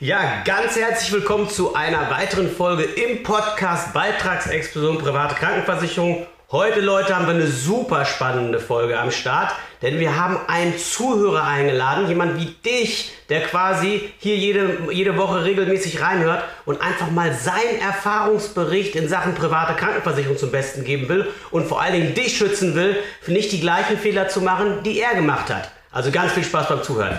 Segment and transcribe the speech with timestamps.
[0.00, 6.24] Ja, ganz herzlich willkommen zu einer weiteren Folge im Podcast Beitragsexplosion private Krankenversicherung.
[6.52, 9.50] Heute, Leute, haben wir eine super spannende Folge am Start,
[9.82, 15.42] denn wir haben einen Zuhörer eingeladen, jemand wie dich, der quasi hier jede, jede Woche
[15.42, 21.26] regelmäßig reinhört und einfach mal seinen Erfahrungsbericht in Sachen private Krankenversicherung zum Besten geben will
[21.50, 22.96] und vor allen Dingen dich schützen will,
[23.26, 25.72] nicht die gleichen Fehler zu machen, die er gemacht hat.
[25.90, 27.18] Also ganz viel Spaß beim Zuhören.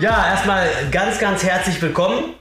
[0.00, 2.34] Ja, erstmal ganz, ganz herzlich willkommen.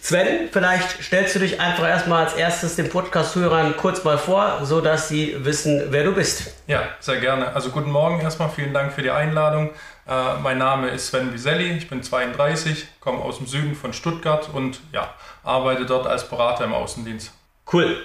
[0.00, 4.80] Sven, vielleicht stellst du dich einfach erstmal als erstes den Podcast-Hörern kurz mal vor, so
[4.80, 6.54] dass sie wissen, wer du bist.
[6.66, 7.54] Ja, sehr gerne.
[7.54, 9.70] Also guten Morgen erstmal, vielen Dank für die Einladung.
[10.08, 14.48] Äh, mein Name ist Sven Wieselli, ich bin 32, komme aus dem Süden von Stuttgart
[14.50, 15.12] und ja,
[15.44, 17.32] arbeite dort als Berater im Außendienst.
[17.70, 17.98] Cool.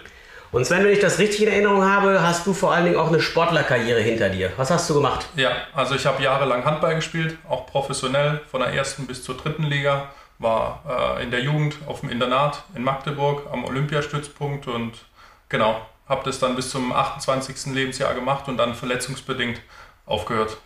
[0.51, 3.09] Und Sven, wenn ich das richtig in Erinnerung habe, hast du vor allen Dingen auch
[3.09, 4.51] eine Sportlerkarriere hinter dir.
[4.55, 5.27] Was hast du gemacht?
[5.35, 9.63] Ja, also ich habe jahrelang Handball gespielt, auch professionell, von der ersten bis zur dritten
[9.63, 10.09] Liga.
[10.39, 14.93] War äh, in der Jugend auf dem Internat in Magdeburg am Olympiastützpunkt und
[15.49, 17.73] genau, habe das dann bis zum 28.
[17.73, 19.59] Lebensjahr gemacht und dann verletzungsbedingt
[20.05, 20.57] aufgehört.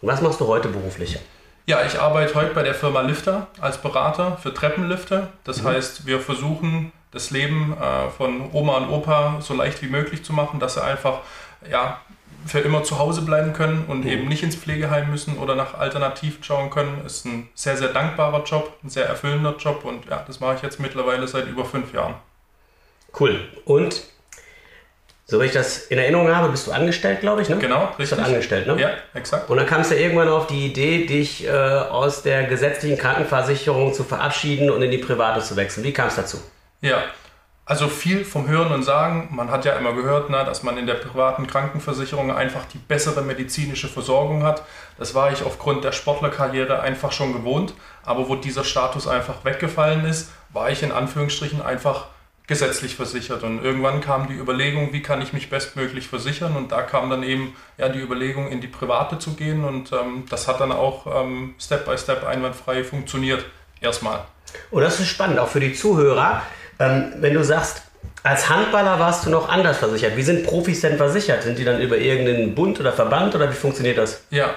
[0.00, 1.18] Und was machst du heute beruflich?
[1.66, 5.28] Ja, ich arbeite heute bei der Firma Lifter als Berater für Treppenlifte.
[5.44, 5.68] Das mhm.
[5.68, 10.32] heißt, wir versuchen das Leben äh, von Oma und Opa so leicht wie möglich zu
[10.32, 11.20] machen, dass sie einfach
[11.70, 12.00] ja,
[12.46, 14.10] für immer zu Hause bleiben können und mhm.
[14.10, 17.04] eben nicht ins Pflegeheim müssen oder nach Alternativen schauen können.
[17.04, 20.62] Ist ein sehr, sehr dankbarer Job, ein sehr erfüllender Job und ja, das mache ich
[20.62, 22.14] jetzt mittlerweile seit über fünf Jahren.
[23.18, 23.40] Cool.
[23.64, 24.02] Und
[25.26, 27.56] so wie ich das in Erinnerung habe, bist du angestellt, glaube ich, ne?
[27.58, 27.96] Genau, richtig.
[27.98, 28.80] Bist du angestellt, ne?
[28.80, 29.48] Ja, exakt.
[29.48, 34.02] Und dann kamst du irgendwann auf die Idee, dich äh, aus der gesetzlichen Krankenversicherung zu
[34.02, 35.84] verabschieden und in die private zu wechseln.
[35.84, 36.38] Wie kam es dazu?
[36.80, 37.02] Ja,
[37.70, 39.28] also viel vom Hören und Sagen.
[39.30, 43.22] Man hat ja immer gehört, na, dass man in der privaten Krankenversicherung einfach die bessere
[43.22, 44.64] medizinische Versorgung hat.
[44.98, 47.74] Das war ich aufgrund der Sportlerkarriere einfach schon gewohnt.
[48.02, 52.06] Aber wo dieser Status einfach weggefallen ist, war ich in Anführungsstrichen einfach
[52.48, 53.44] gesetzlich versichert.
[53.44, 56.56] Und irgendwann kam die Überlegung, wie kann ich mich bestmöglich versichern?
[56.56, 59.62] Und da kam dann eben ja, die Überlegung, in die private zu gehen.
[59.62, 63.44] Und ähm, das hat dann auch ähm, Step by Step einwandfrei funktioniert.
[63.80, 64.24] Erstmal.
[64.72, 66.42] Und das ist spannend, auch für die Zuhörer.
[66.80, 67.82] Ähm, wenn du sagst,
[68.22, 70.16] als Handballer warst du noch anders versichert.
[70.16, 71.42] Wie sind Profis denn versichert?
[71.42, 74.24] Sind die dann über irgendeinen Bund oder Verband oder wie funktioniert das?
[74.30, 74.54] Ja,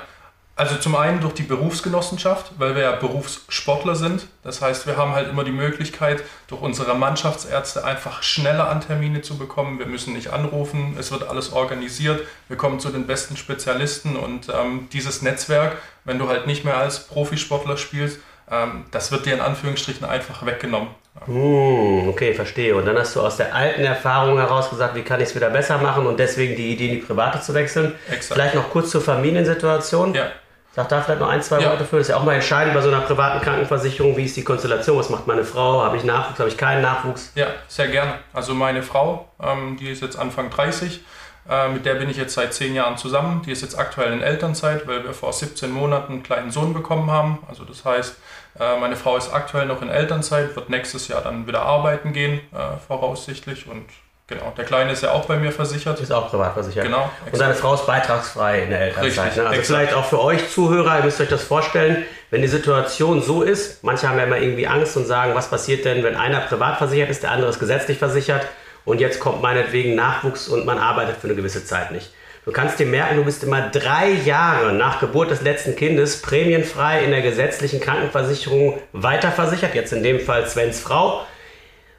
[0.55, 4.27] also zum einen durch die Berufsgenossenschaft, weil wir ja Berufssportler sind.
[4.43, 9.21] Das heißt, wir haben halt immer die Möglichkeit, durch unsere Mannschaftsärzte einfach schneller an Termine
[9.21, 9.79] zu bekommen.
[9.79, 12.21] Wir müssen nicht anrufen, es wird alles organisiert.
[12.49, 16.77] Wir kommen zu den besten Spezialisten und ähm, dieses Netzwerk, wenn du halt nicht mehr
[16.77, 18.19] als Profisportler spielst,
[18.51, 20.89] ähm, das wird dir in Anführungsstrichen einfach weggenommen.
[21.25, 22.75] Hm, okay, verstehe.
[22.75, 25.49] Und dann hast du aus der alten Erfahrung heraus gesagt, wie kann ich es wieder
[25.49, 27.93] besser machen und deswegen die Idee, in die Private zu wechseln.
[28.07, 28.33] Exakt.
[28.33, 30.13] Vielleicht noch kurz zur Familiensituation.
[30.13, 30.27] Ja.
[30.75, 31.69] Sag da vielleicht noch ein, zwei ja.
[31.69, 31.97] Worte für.
[31.97, 34.17] Das ist ja auch mal entscheidend bei so einer privaten Krankenversicherung.
[34.17, 34.97] Wie ist die Konstellation?
[34.97, 35.83] Was macht meine Frau?
[35.83, 36.39] Habe ich Nachwuchs?
[36.39, 37.31] Habe ich keinen Nachwuchs?
[37.35, 38.15] Ja, sehr gerne.
[38.33, 41.01] Also meine Frau, ähm, die ist jetzt Anfang 30.
[41.49, 43.41] Äh, mit der bin ich jetzt seit zehn Jahren zusammen.
[43.45, 47.11] Die ist jetzt aktuell in Elternzeit, weil wir vor 17 Monaten einen kleinen Sohn bekommen
[47.11, 47.39] haben.
[47.49, 48.15] Also das heißt,
[48.59, 52.39] äh, meine Frau ist aktuell noch in Elternzeit, wird nächstes Jahr dann wieder arbeiten gehen,
[52.53, 53.67] äh, voraussichtlich.
[53.67, 53.85] Und
[54.27, 55.99] genau, der Kleine ist ja auch bei mir versichert.
[55.99, 56.85] Ist auch privat versichert.
[56.85, 57.09] Genau.
[57.29, 59.25] Und seine Frau ist beitragsfrei in der Elternzeit.
[59.25, 59.49] Richtig, ne?
[59.49, 59.65] Also exakt.
[59.65, 63.83] vielleicht auch für euch Zuhörer, ihr müsst euch das vorstellen, wenn die Situation so ist,
[63.83, 67.09] manche haben ja immer irgendwie Angst und sagen, was passiert denn, wenn einer privat versichert
[67.09, 68.47] ist, der andere ist gesetzlich versichert
[68.85, 72.11] und jetzt kommt meinetwegen Nachwuchs und man arbeitet für eine gewisse Zeit nicht.
[72.45, 77.03] Du kannst dir merken, du bist immer drei Jahre nach Geburt des letzten Kindes prämienfrei
[77.05, 81.25] in der gesetzlichen Krankenversicherung weiterversichert, jetzt in dem Fall Svens Frau,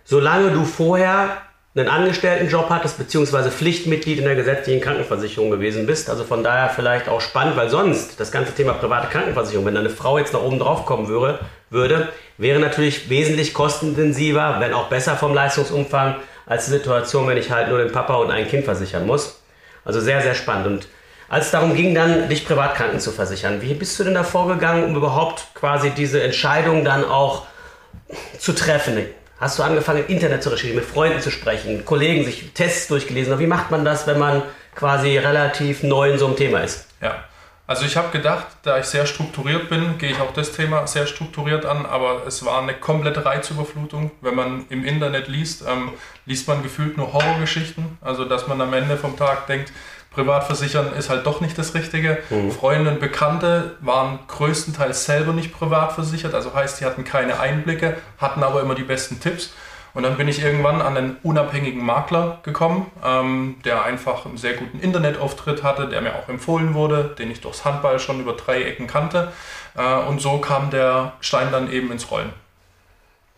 [0.05, 1.39] solange du vorher
[1.77, 6.09] einen Angestelltenjob hattest, beziehungsweise Pflichtmitglied in der gesetzlichen Krankenversicherung gewesen bist.
[6.09, 9.91] Also von daher vielleicht auch spannend, weil sonst das ganze Thema private Krankenversicherung, wenn deine
[9.91, 11.41] Frau jetzt nach oben drauf kommen würde,
[11.71, 17.69] würde wäre natürlich wesentlich kostenintensiver, wenn auch besser vom Leistungsumfang, als Situation, wenn ich halt
[17.69, 19.41] nur den Papa und ein Kind versichern muss.
[19.85, 20.67] Also sehr, sehr spannend.
[20.67, 20.89] Und
[21.29, 24.85] als es darum ging, dann dich Privatkranken zu versichern, wie bist du denn da vorgegangen,
[24.85, 27.47] um überhaupt quasi diese Entscheidung dann auch
[28.39, 29.07] zu treffen?
[29.41, 33.39] Hast du angefangen, im Internet zu recherchieren, mit Freunden zu sprechen, Kollegen sich Tests durchgelesen?
[33.39, 34.43] Wie macht man das, wenn man
[34.75, 36.87] quasi relativ neu in so einem Thema ist?
[37.01, 37.25] Ja,
[37.67, 41.07] also ich habe gedacht, da ich sehr strukturiert bin, gehe ich auch das Thema sehr
[41.07, 44.11] strukturiert an, aber es war eine komplette Reizüberflutung.
[44.21, 45.93] Wenn man im Internet liest, ähm,
[46.27, 47.99] liest man gefühlt nur Horrorgeschichten.
[48.03, 49.73] Also dass man am Ende vom Tag denkt,
[50.11, 52.19] Privatversichern ist halt doch nicht das Richtige.
[52.31, 52.53] Mhm.
[52.53, 57.97] Freunde und Bekannte waren größtenteils selber nicht privat versichert, also heißt, die hatten keine Einblicke,
[58.19, 59.53] hatten aber immer die besten Tipps.
[59.95, 64.55] Und dann bin ich irgendwann an einen unabhängigen Makler gekommen, ähm, der einfach einen sehr
[64.55, 68.63] guten Internetauftritt hatte, der mir auch empfohlen wurde, den ich durchs Handball schon über drei
[68.63, 69.33] Ecken kannte.
[69.77, 72.33] Äh, und so kam der Stein dann eben ins Rollen.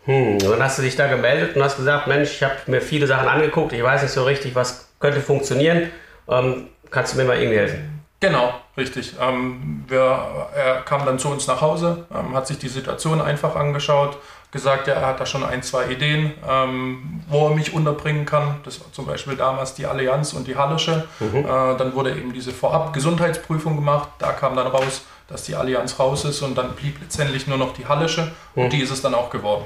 [0.05, 2.81] Hm, und dann hast du dich da gemeldet und hast gesagt, Mensch, ich habe mir
[2.81, 5.91] viele Sachen angeguckt, ich weiß nicht so richtig, was könnte funktionieren.
[6.27, 8.03] Ähm, kannst du mir mal irgendwie helfen?
[8.19, 9.13] Genau, richtig.
[9.21, 13.55] Ähm, wir, er kam dann zu uns nach Hause, ähm, hat sich die Situation einfach
[13.55, 14.17] angeschaut,
[14.51, 18.59] gesagt, ja, er hat da schon ein, zwei Ideen, ähm, wo er mich unterbringen kann.
[18.63, 21.07] Das war zum Beispiel damals die Allianz und die Hallische.
[21.19, 21.39] Mhm.
[21.39, 24.09] Äh, dann wurde eben diese Vorab-Gesundheitsprüfung gemacht.
[24.19, 27.73] Da kam dann raus, dass die Allianz raus ist und dann blieb letztendlich nur noch
[27.73, 28.63] die Hallische mhm.
[28.63, 29.65] und die ist es dann auch geworden.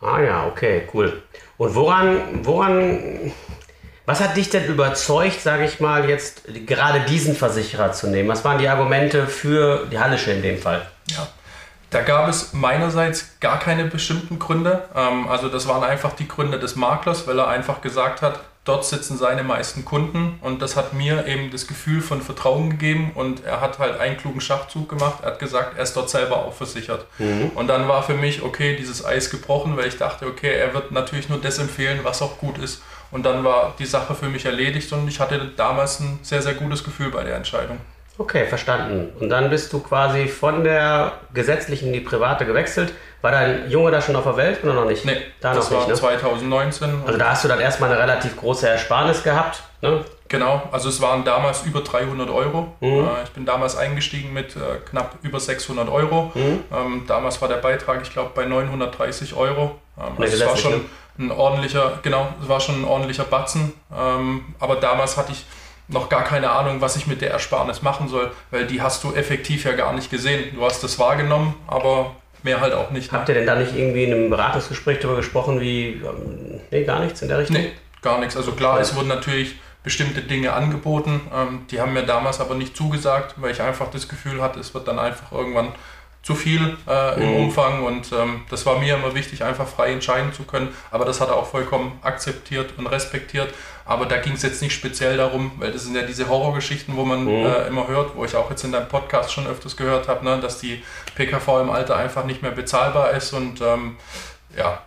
[0.00, 1.22] Ah ja, okay, cool.
[1.58, 3.32] Und woran, woran
[4.06, 8.28] was hat dich denn überzeugt, sage ich mal, jetzt gerade diesen Versicherer zu nehmen?
[8.28, 10.84] Was waren die Argumente für die Hallische in dem Fall?
[11.06, 11.28] Ja,
[11.90, 14.84] da gab es meinerseits gar keine bestimmten Gründe.
[14.94, 18.84] Ähm, also das waren einfach die Gründe des Maklers, weil er einfach gesagt hat, dort
[18.84, 23.44] sitzen seine meisten Kunden und das hat mir eben das Gefühl von Vertrauen gegeben und
[23.44, 25.20] er hat halt einen klugen Schachzug gemacht.
[25.22, 27.06] Er hat gesagt, er ist dort selber auch versichert.
[27.18, 27.52] Mhm.
[27.54, 30.92] Und dann war für mich, okay, dieses Eis gebrochen, weil ich dachte, okay, er wird
[30.92, 32.82] natürlich nur das empfehlen, was auch gut ist.
[33.10, 36.54] Und dann war die Sache für mich erledigt und ich hatte damals ein sehr, sehr
[36.54, 37.78] gutes Gefühl bei der Entscheidung.
[38.20, 39.14] Okay, verstanden.
[39.18, 42.92] Und dann bist du quasi von der gesetzlichen in die private gewechselt.
[43.22, 45.06] War dein Junge da schon auf der Welt oder noch nicht?
[45.06, 45.94] Nee, da das war nicht, ne?
[45.94, 47.02] 2019.
[47.06, 50.04] Also da hast du dann erstmal eine relativ große Ersparnis gehabt, ne?
[50.28, 52.74] Genau, also es waren damals über 300 Euro.
[52.80, 53.08] Mhm.
[53.08, 54.58] Äh, ich bin damals eingestiegen mit äh,
[54.90, 56.30] knapp über 600 Euro.
[56.34, 56.64] Mhm.
[56.70, 59.78] Ähm, damals war der Beitrag, ich glaube, bei 930 Euro.
[59.98, 60.80] Ähm, also es war schon ne?
[61.18, 63.72] ein ordentlicher, genau, es war schon ein ordentlicher Batzen.
[63.90, 65.46] Ähm, aber damals hatte ich
[65.90, 69.12] noch gar keine Ahnung, was ich mit der Ersparnis machen soll, weil die hast du
[69.12, 70.54] effektiv ja gar nicht gesehen.
[70.54, 73.12] Du hast das wahrgenommen, aber mehr halt auch nicht.
[73.12, 73.18] Ne?
[73.18, 77.00] Habt ihr denn da nicht irgendwie in einem Beratungsgespräch darüber gesprochen, wie, ähm, nee, gar
[77.00, 77.56] nichts in der Richtung?
[77.56, 77.72] Nee,
[78.02, 78.36] gar nichts.
[78.36, 78.82] Also klar, ja.
[78.82, 83.50] es wurden natürlich bestimmte Dinge angeboten, ähm, die haben mir damals aber nicht zugesagt, weil
[83.52, 85.72] ich einfach das Gefühl hatte, es wird dann einfach irgendwann
[86.22, 87.36] zu viel äh, im mhm.
[87.44, 90.68] Umfang und ähm, das war mir immer wichtig, einfach frei entscheiden zu können.
[90.90, 93.54] Aber das hat er auch vollkommen akzeptiert und respektiert.
[93.86, 97.04] Aber da ging es jetzt nicht speziell darum, weil das sind ja diese Horrorgeschichten, wo
[97.04, 97.46] man mhm.
[97.46, 100.38] äh, immer hört, wo ich auch jetzt in deinem Podcast schon öfters gehört habe, ne,
[100.40, 100.82] dass die
[101.14, 103.96] PKV im Alter einfach nicht mehr bezahlbar ist und ähm,
[104.56, 104.82] ja,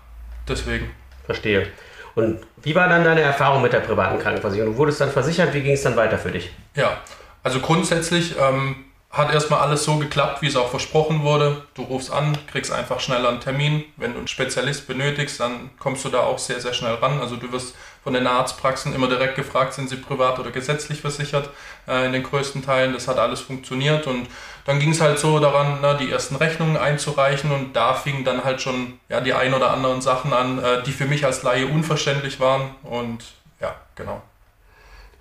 [0.48, 0.92] deswegen.
[1.26, 1.68] Verstehe.
[2.16, 4.74] Und wie war dann deine Erfahrung mit der privaten Krankenversicherung?
[4.74, 6.52] Du wurdest dann versichert, wie ging es dann weiter für dich?
[6.76, 6.98] Ja,
[7.42, 8.76] also grundsätzlich ähm,
[9.14, 11.62] hat erstmal alles so geklappt, wie es auch versprochen wurde.
[11.76, 13.84] Du rufst an, kriegst einfach schneller einen Termin.
[13.96, 17.20] Wenn du einen Spezialist benötigst, dann kommst du da auch sehr, sehr schnell ran.
[17.20, 21.52] Also du wirst von den Arztpraxen immer direkt gefragt, sind sie privat oder gesetzlich versichert
[21.88, 22.94] äh, in den größten Teilen.
[22.94, 24.28] Das hat alles funktioniert und
[24.66, 28.44] dann ging es halt so daran, na, die ersten Rechnungen einzureichen und da fingen dann
[28.44, 31.68] halt schon ja, die ein oder anderen Sachen an, äh, die für mich als Laie
[31.68, 33.24] unverständlich waren und
[33.62, 34.24] ja, genau.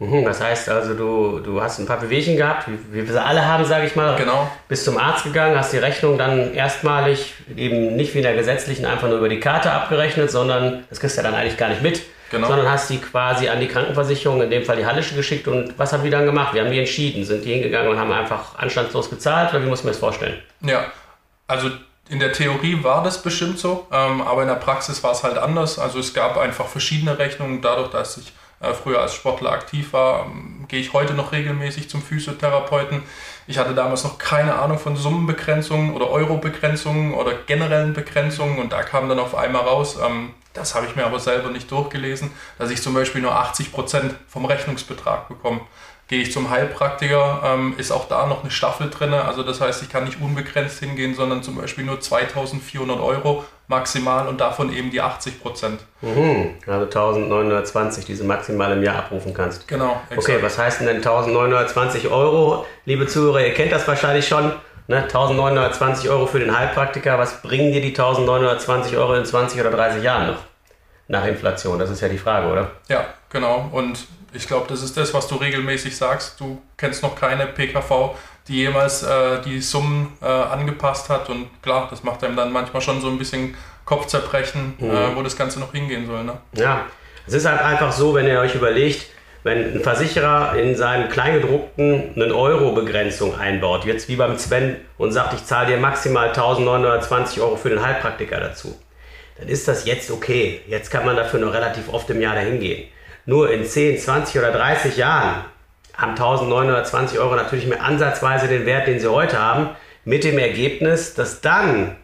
[0.03, 3.47] Mhm, das heißt also, du, du hast ein paar Bewegungen gehabt, wie, wir sie alle
[3.47, 4.17] haben, sage ich mal.
[4.17, 4.51] Genau.
[4.67, 8.85] Bist zum Arzt gegangen, hast die Rechnung dann erstmalig eben nicht wie in der gesetzlichen
[8.85, 11.83] einfach nur über die Karte abgerechnet, sondern das kriegst du ja dann eigentlich gar nicht
[11.83, 12.03] mit.
[12.33, 12.49] Genau.
[12.49, 15.47] Sondern hast die quasi an die Krankenversicherung, in dem Fall die Hallische, geschickt.
[15.47, 16.55] Und was haben die dann gemacht?
[16.55, 17.25] Wir haben die entschieden.
[17.25, 19.51] Sind die hingegangen und haben einfach anstandslos gezahlt?
[19.51, 20.39] Oder wie muss man das vorstellen?
[20.63, 20.87] Ja,
[21.47, 21.71] also
[22.09, 25.39] in der Theorie war das bestimmt so, ähm, aber in der Praxis war es halt
[25.39, 25.79] anders.
[25.79, 28.33] Also es gab einfach verschiedene Rechnungen, dadurch, dass ich
[28.63, 33.03] äh, früher als Sportler aktiv war, ähm, gehe ich heute noch regelmäßig zum Physiotherapeuten.
[33.47, 38.83] Ich hatte damals noch keine Ahnung von Summenbegrenzungen oder Eurobegrenzungen oder generellen Begrenzungen und da
[38.83, 42.71] kam dann auf einmal raus, ähm, das habe ich mir aber selber nicht durchgelesen, dass
[42.71, 45.61] ich zum Beispiel nur 80 Prozent vom Rechnungsbetrag bekomme.
[46.09, 49.15] Gehe ich zum Heilpraktiker, ähm, ist auch da noch eine Staffel drin.
[49.15, 54.29] Also das heißt, ich kann nicht unbegrenzt hingehen, sondern zum Beispiel nur 2400 Euro maximal
[54.29, 55.81] und davon eben die 80 Prozent.
[56.03, 59.67] Mhm, also 1920, die du maximal im Jahr abrufen kannst.
[59.67, 60.01] Genau.
[60.11, 60.29] Exakt.
[60.29, 62.67] Okay, was heißt denn 1920 Euro?
[62.85, 64.53] Liebe Zuhörer, ihr kennt das wahrscheinlich schon.
[64.89, 64.99] Ne?
[64.99, 67.19] 1920 Euro für den Heilpraktiker.
[67.19, 70.39] Was bringen dir die 1920 Euro in 20 oder 30 Jahren noch?
[71.09, 72.71] Nach Inflation, das ist ja die Frage, oder?
[72.89, 73.69] Ja, genau.
[73.73, 76.41] Und ich glaube, das ist das, was du regelmäßig sagst.
[76.41, 78.15] Du kennst noch keine PKV,
[78.49, 81.29] die jemals äh, die Summen äh, angepasst hat.
[81.29, 84.91] Und klar, das macht einem dann manchmal schon so ein bisschen Kopfzerbrechen, mhm.
[84.91, 86.25] äh, wo das Ganze noch hingehen soll.
[86.25, 86.39] Ne?
[86.55, 86.87] Ja,
[87.27, 89.07] es ist halt einfach so, wenn ihr euch überlegt,
[89.45, 95.35] wenn ein Versicherer in seinem Kleingedruckten eine Euro-Begrenzung einbaut, jetzt wie beim Sven, und sagt,
[95.35, 98.79] ich zahle dir maximal 1920 Euro für den Heilpraktiker dazu,
[99.39, 100.61] dann ist das jetzt okay.
[100.69, 102.89] Jetzt kann man dafür noch relativ oft im Jahr dahin gehen.
[103.25, 105.45] Nur in 10, 20 oder 30 Jahren
[105.97, 109.71] haben 1920 Euro natürlich mehr ansatzweise den Wert, den sie heute haben,
[110.05, 111.97] mit dem Ergebnis, dass dann,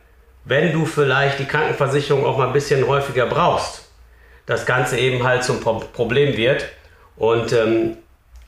[0.45, 3.89] wenn du vielleicht die Krankenversicherung auch mal ein bisschen häufiger brauchst,
[4.47, 6.67] das Ganze eben halt zum Problem wird.
[7.17, 7.97] Und ähm,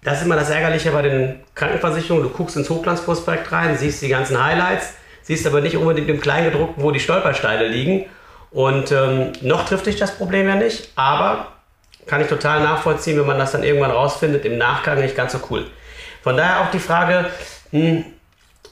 [0.03, 2.29] das ist immer das Ärgerliche bei den Krankenversicherungen.
[2.29, 6.83] Du guckst ins Hochglanzprospekt rein, siehst die ganzen Highlights, siehst aber nicht unbedingt im Kleingedruckten,
[6.83, 8.07] wo die Stolpersteine liegen.
[8.51, 11.49] Und ähm, noch trifft dich das Problem ja nicht, aber
[12.07, 15.41] kann ich total nachvollziehen, wenn man das dann irgendwann rausfindet, im Nachgang nicht ganz so
[15.51, 15.67] cool.
[16.23, 17.27] Von daher auch die Frage,
[17.73, 18.05] mh, hm,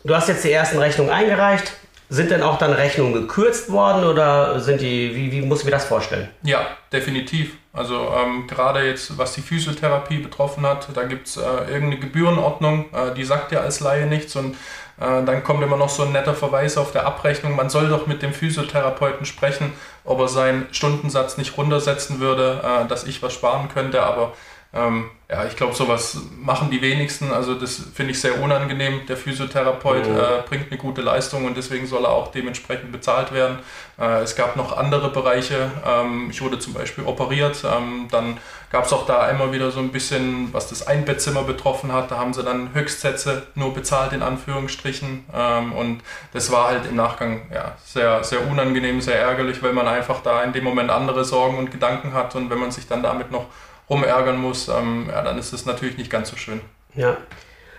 [0.04, 1.73] du hast jetzt die ersten Rechnungen eingereicht,
[2.10, 5.70] sind denn auch dann Rechnungen gekürzt worden oder sind die, wie, wie muss ich mir
[5.70, 6.28] das vorstellen?
[6.42, 7.52] Ja, definitiv.
[7.72, 12.86] Also ähm, gerade jetzt, was die Physiotherapie betroffen hat, da gibt es äh, irgendeine Gebührenordnung,
[12.92, 14.56] äh, die sagt ja als Laie nichts und
[14.98, 17.54] äh, dann kommt immer noch so ein netter Verweis auf der Abrechnung.
[17.54, 19.72] Man soll doch mit dem Physiotherapeuten sprechen,
[20.04, 24.32] ob er seinen Stundensatz nicht runtersetzen würde, äh, dass ich was sparen könnte, aber
[24.72, 27.32] ähm, ja, ich glaube, sowas machen die wenigsten.
[27.32, 29.06] Also das finde ich sehr unangenehm.
[29.06, 30.16] Der Physiotherapeut mhm.
[30.16, 33.58] äh, bringt eine gute Leistung und deswegen soll er auch dementsprechend bezahlt werden.
[33.98, 35.70] Äh, es gab noch andere Bereiche.
[35.87, 37.64] Ähm, ich wurde zum Beispiel operiert.
[37.64, 38.37] Ähm, dann
[38.70, 42.10] gab es auch da immer wieder so ein bisschen, was das Einbettzimmer betroffen hat.
[42.10, 45.25] Da haben sie dann Höchstsätze nur bezahlt in Anführungsstrichen.
[45.34, 46.02] Ähm, und
[46.34, 50.42] das war halt im Nachgang ja, sehr, sehr unangenehm, sehr ärgerlich, weil man einfach da
[50.42, 53.46] in dem Moment andere Sorgen und Gedanken hat und wenn man sich dann damit noch
[53.90, 56.61] rumärgern muss, ähm, ja, dann ist es natürlich nicht ganz so schön.
[56.95, 57.16] Ja.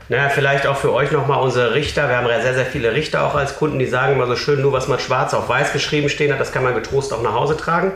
[0.10, 2.10] Naja, vielleicht auch für euch nochmal unsere Richter.
[2.10, 4.60] Wir haben ja sehr, sehr viele Richter auch als Kunden, die sagen immer so schön,
[4.60, 7.34] nur was man schwarz auf weiß geschrieben stehen hat, das kann man getrost auch nach
[7.34, 7.92] Hause tragen.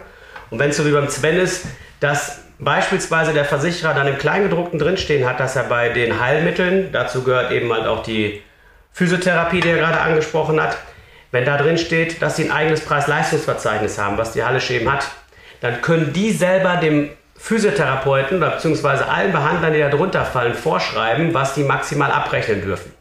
[0.51, 1.65] Und wenn es so wie beim Sven ist,
[2.00, 7.24] dass beispielsweise der Versicherer dann im Kleingedruckten drinstehen hat, dass er bei den Heilmitteln, dazu
[7.24, 8.43] gehört eben halt auch die
[8.91, 10.77] Physiotherapie, die er gerade angesprochen hat,
[11.32, 15.08] wenn da drin steht, dass sie ein eigenes Preis-Leistungsverzeichnis haben, was die Halle eben hat,
[15.62, 17.10] dann können die selber dem
[17.43, 22.93] Physiotherapeuten oder beziehungsweise allen Behandlern, die da drunter fallen, vorschreiben, was die maximal abrechnen dürfen.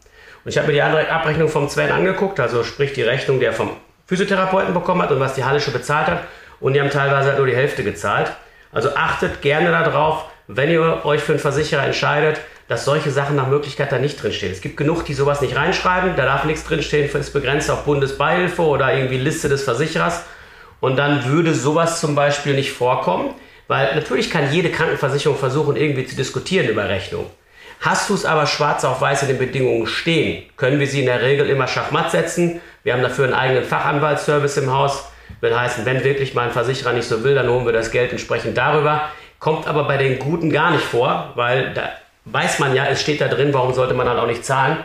[0.44, 3.46] Und ich habe mir die andere Abrechnung vom Sven angeguckt, also sprich die Rechnung, die
[3.46, 3.70] er vom
[4.06, 6.25] Physiotherapeuten bekommen hat und was die Hallische bezahlt hat.
[6.58, 8.32] Und die haben teilweise halt nur die Hälfte gezahlt.
[8.72, 13.46] Also achtet gerne darauf, wenn ihr euch für einen Versicherer entscheidet, dass solche Sachen nach
[13.46, 14.50] Möglichkeit da nicht drinstehen.
[14.50, 16.16] Es gibt genug, die sowas nicht reinschreiben.
[16.16, 20.25] Da darf nichts drinstehen, ist begrenzt auf Bundesbeihilfe oder irgendwie Liste des Versicherers.
[20.80, 23.37] Und dann würde sowas zum Beispiel nicht vorkommen.
[23.69, 27.31] Weil natürlich kann jede Krankenversicherung versuchen, irgendwie zu diskutieren über Rechnung.
[27.81, 31.07] Hast du es aber schwarz auf weiß in den Bedingungen stehen, können wir sie in
[31.07, 32.61] der Regel immer schachmatt setzen.
[32.85, 35.04] Wir haben dafür einen eigenen Fachanwaltsservice im Haus.
[35.40, 38.12] Will heißen, wenn wirklich mal ein Versicherer nicht so will, dann holen wir das Geld
[38.12, 39.09] entsprechend darüber.
[39.40, 41.90] Kommt aber bei den Guten gar nicht vor, weil da
[42.26, 44.78] weiß man ja, es steht da drin, warum sollte man dann auch nicht zahlen.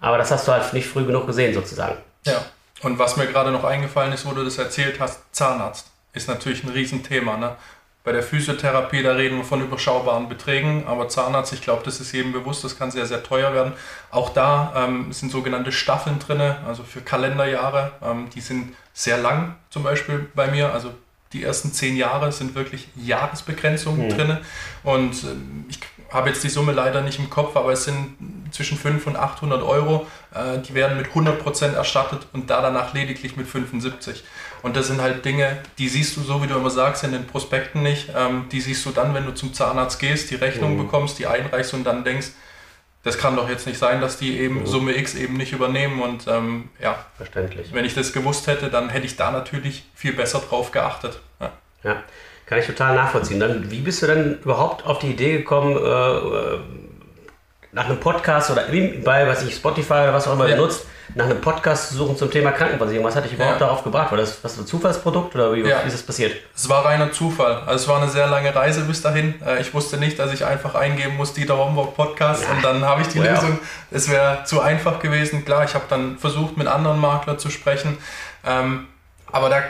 [0.00, 1.96] Aber das hast du halt nicht früh genug gesehen sozusagen.
[2.24, 2.44] Ja,
[2.82, 6.62] und was mir gerade noch eingefallen ist, wo du das erzählt hast, Zahnarzt ist natürlich
[6.62, 7.36] ein Riesenthema.
[7.36, 7.56] Ne?
[8.04, 12.12] Bei der Physiotherapie, da reden wir von überschaubaren Beträgen, aber Zahnarzt, ich glaube, das ist
[12.12, 13.72] jedem bewusst, das kann sehr, sehr teuer werden.
[14.10, 17.92] Auch da ähm, sind sogenannte Staffeln drin, also für Kalenderjahre.
[18.02, 20.74] Ähm, die sind sehr lang, zum Beispiel bei mir.
[20.74, 20.92] Also
[21.32, 24.10] die ersten zehn Jahre sind wirklich Jahresbegrenzungen mhm.
[24.10, 24.36] drin.
[24.82, 25.80] Und ähm, ich
[26.14, 28.16] habe jetzt die Summe leider nicht im Kopf, aber es sind
[28.52, 30.06] zwischen 500 und 800 Euro.
[30.32, 34.22] Äh, die werden mit 100% erstattet und da danach lediglich mit 75.
[34.62, 37.26] Und das sind halt Dinge, die siehst du so, wie du immer sagst, in den
[37.26, 38.10] Prospekten nicht.
[38.16, 40.84] Ähm, die siehst du dann, wenn du zum Zahnarzt gehst, die Rechnung mhm.
[40.84, 42.28] bekommst, die einreichst und dann denkst,
[43.02, 44.66] das kann doch jetzt nicht sein, dass die eben mhm.
[44.66, 46.00] Summe X eben nicht übernehmen.
[46.00, 47.72] Und ähm, ja, verständlich.
[47.72, 51.18] Wenn ich das gewusst hätte, dann hätte ich da natürlich viel besser drauf geachtet.
[51.40, 51.52] Ja.
[51.82, 52.02] ja.
[52.46, 53.40] Kann ich total nachvollziehen.
[53.40, 56.58] Dann, wie bist du denn überhaupt auf die Idee gekommen, äh, äh
[57.74, 58.66] nach einem Podcast oder
[59.04, 60.54] bei, was ich, Spotify oder was auch immer ja.
[60.54, 63.06] benutzt, nach einem Podcast zu suchen zum Thema Krankenversicherung?
[63.06, 63.66] Was hat dich überhaupt ja.
[63.66, 64.10] darauf gebracht?
[64.10, 65.80] War das was ein Zufallsprodukt oder wie, ja.
[65.80, 66.34] ist das passiert?
[66.54, 67.62] Es war reiner Zufall.
[67.66, 69.34] Also es war eine sehr lange Reise bis dahin.
[69.44, 73.02] Äh, ich wusste nicht, dass ich einfach eingeben muss, Dieter Homburg Podcast und dann habe
[73.02, 73.58] ich die Lösung.
[73.90, 75.44] Es wäre zu einfach gewesen.
[75.44, 77.98] Klar, ich habe dann versucht, mit anderen Maklern zu sprechen.
[78.46, 78.86] Ähm,
[79.32, 79.62] aber da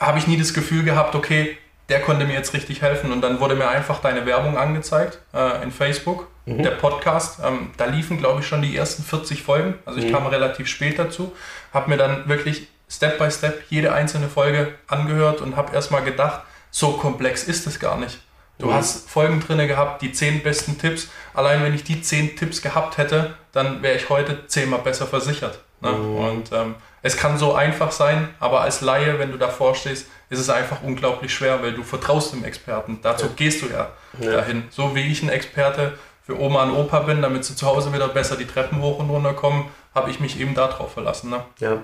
[0.00, 1.56] habe ich nie das Gefühl gehabt, okay,
[1.92, 3.12] der konnte mir jetzt richtig helfen.
[3.12, 6.62] Und dann wurde mir einfach deine Werbung angezeigt äh, in Facebook, mhm.
[6.62, 7.40] der Podcast.
[7.44, 9.74] Ähm, da liefen, glaube ich, schon die ersten 40 Folgen.
[9.84, 10.12] Also ich mhm.
[10.12, 11.36] kam relativ spät dazu,
[11.74, 16.40] habe mir dann wirklich Step by Step jede einzelne Folge angehört und habe erstmal gedacht,
[16.70, 18.20] so komplex ist es gar nicht.
[18.58, 18.74] Du mhm.
[18.74, 21.10] hast Folgen drin gehabt, die 10 besten Tipps.
[21.34, 25.60] Allein wenn ich die 10 Tipps gehabt hätte, dann wäre ich heute zehnmal besser versichert.
[25.82, 25.90] Ne?
[25.90, 26.16] Mhm.
[26.16, 30.38] Und ähm, es kann so einfach sein, aber als Laie, wenn du davor stehst, ist
[30.38, 32.98] es einfach unglaublich schwer, weil du vertraust dem Experten.
[33.02, 33.32] Dazu ja.
[33.36, 34.64] gehst du ja, ja, dahin.
[34.70, 35.92] So wie ich ein Experte
[36.24, 39.10] für Oma und Opa bin, damit sie zu Hause wieder besser die Treppen hoch und
[39.10, 41.28] runter kommen, habe ich mich eben darauf verlassen.
[41.28, 41.44] Ne?
[41.58, 41.82] Ja,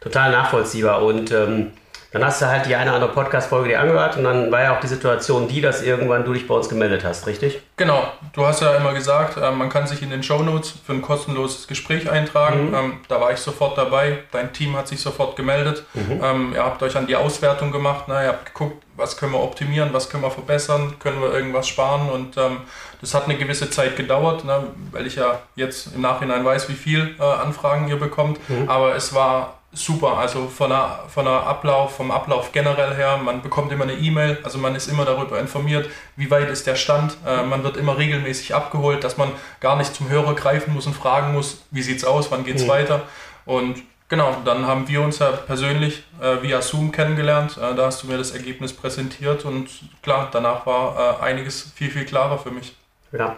[0.00, 1.04] total nachvollziehbar.
[1.04, 1.70] Und ähm,
[2.14, 4.76] Dann hast du halt die eine oder andere Podcast-Folge dir angehört und dann war ja
[4.76, 7.60] auch die Situation die, dass irgendwann du dich bei uns gemeldet hast, richtig?
[7.76, 8.04] Genau.
[8.32, 11.02] Du hast ja immer gesagt, äh, man kann sich in den Show Notes für ein
[11.02, 12.68] kostenloses Gespräch eintragen.
[12.68, 12.74] Mhm.
[12.74, 14.20] Ähm, da war ich sofort dabei.
[14.30, 15.82] Dein Team hat sich sofort gemeldet.
[15.94, 16.20] Mhm.
[16.22, 18.04] Ähm, ihr habt euch an die Auswertung gemacht.
[18.06, 22.10] Ihr habt geguckt, was können wir optimieren, was können wir verbessern, können wir irgendwas sparen.
[22.10, 22.58] Und ähm,
[23.00, 24.68] das hat eine gewisse Zeit gedauert, ne?
[24.92, 28.38] weil ich ja jetzt im Nachhinein weiß, wie viel äh, Anfragen ihr bekommt.
[28.48, 28.68] Mhm.
[28.68, 30.18] Aber es war super.
[30.18, 34.38] Also von der, von der Ablauf, vom Ablauf generell her, man bekommt immer eine E-Mail,
[34.42, 37.16] also man ist immer darüber informiert, wie weit ist der Stand.
[37.26, 40.94] Äh, man wird immer regelmäßig abgeholt, dass man gar nicht zum Hörer greifen muss und
[40.94, 42.68] fragen muss, wie sieht es aus, wann geht es mhm.
[42.68, 43.02] weiter.
[43.44, 47.58] Und genau, dann haben wir uns ja persönlich äh, via Zoom kennengelernt.
[47.58, 49.68] Äh, da hast du mir das Ergebnis präsentiert und
[50.02, 52.76] klar, danach war äh, einiges viel, viel klarer für mich.
[53.12, 53.36] Ja,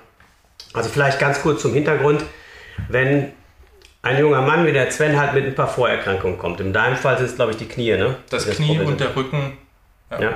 [0.72, 2.24] also vielleicht ganz kurz zum Hintergrund.
[2.88, 3.32] Wenn
[4.06, 6.60] ein junger Mann wie der Sven halt mit ein paar Vorerkrankungen kommt.
[6.60, 8.16] In deinem Fall sind es, glaube ich, die Knie, ne?
[8.30, 9.58] Das, das Knie und der Rücken.
[10.10, 10.20] Ja.
[10.20, 10.32] ja.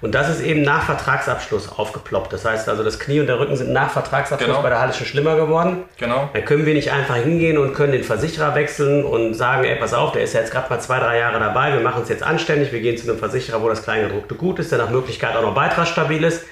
[0.00, 2.32] Und das ist eben nach Vertragsabschluss aufgeploppt.
[2.32, 4.62] Das heißt also, das Knie und der Rücken sind nach Vertragsabschluss genau.
[4.62, 5.84] bei der Halle schon schlimmer geworden.
[5.96, 6.30] Genau.
[6.32, 9.94] Dann können wir nicht einfach hingehen und können den Versicherer wechseln und sagen, ey, pass
[9.94, 12.22] auf, der ist ja jetzt gerade mal zwei, drei Jahre dabei, wir machen es jetzt
[12.22, 15.42] anständig, wir gehen zu einem Versicherer, wo das Kleingedruckte gut ist, der nach Möglichkeit auch
[15.42, 16.44] noch beitragsstabil ist.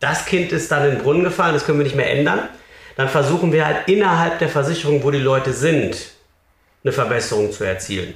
[0.00, 2.48] Das Kind ist dann in den Brunnen gefallen, das können wir nicht mehr ändern
[2.98, 5.96] dann versuchen wir halt innerhalb der Versicherung, wo die Leute sind,
[6.82, 8.12] eine Verbesserung zu erzielen.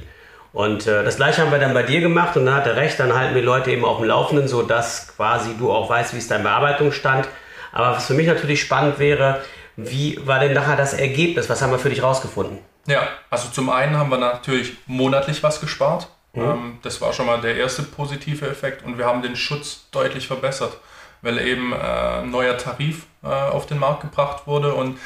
[0.53, 2.99] Und äh, das gleiche haben wir dann bei dir gemacht und dann hat er recht,
[2.99, 6.27] dann halten wir Leute eben auf dem Laufenden, sodass quasi du auch weißt, wie es
[6.27, 7.29] dein Bearbeitungsstand.
[7.71, 9.41] Aber was für mich natürlich spannend wäre,
[9.77, 11.49] wie war denn nachher das Ergebnis?
[11.49, 12.59] Was haben wir für dich rausgefunden?
[12.89, 16.09] Ja, also zum einen haben wir natürlich monatlich was gespart.
[16.33, 16.43] Mhm.
[16.43, 20.27] Ähm, das war schon mal der erste positive Effekt und wir haben den Schutz deutlich
[20.27, 20.77] verbessert
[21.23, 24.99] weil eben äh, ein neuer Tarif äh, auf den Markt gebracht wurde und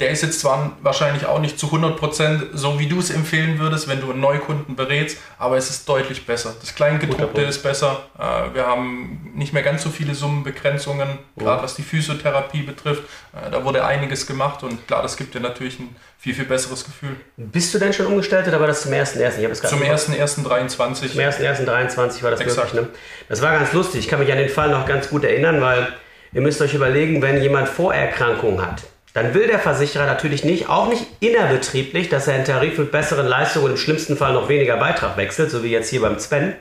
[0.00, 3.88] der ist jetzt zwar wahrscheinlich auch nicht zu 100% so, wie du es empfehlen würdest,
[3.88, 6.54] wenn du einen Neukunden berätst, aber es ist deutlich besser.
[6.60, 8.04] Das Kleingedruckte ist besser.
[8.18, 13.02] Äh, wir haben nicht mehr ganz so viele Summenbegrenzungen, gerade was die Physiotherapie betrifft.
[13.32, 16.84] Äh, da wurde einiges gemacht und klar, das gibt dir natürlich ein viel, viel besseres
[16.84, 17.16] Gefühl.
[17.36, 19.52] Bist du denn schon umgestellt oder war das zum 1.1.?
[19.54, 21.10] Zum 1.1.23.
[21.10, 22.74] Zum 1.1.23 war das Exakt.
[22.74, 22.98] möglich, ne?
[23.28, 24.00] Das war ganz lustig.
[24.00, 25.88] Ich kann mich an den Fall noch ganz gut erinnern, weil
[26.32, 28.82] ihr müsst euch überlegen, wenn jemand Vorerkrankungen hat,
[29.14, 33.26] dann will der Versicherer natürlich nicht, auch nicht innerbetrieblich, dass er einen Tarif mit besseren
[33.26, 36.54] Leistungen und im schlimmsten Fall noch weniger Beitrag wechselt, so wie jetzt hier beim Sven.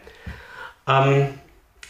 [0.87, 1.29] Ähm,